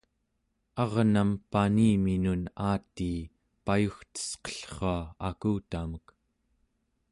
arnam 0.83 1.33
paniminun 1.55 2.41
aatii 2.69 3.13
payugtesqellrua 3.65 4.97
akutamek 5.33 6.05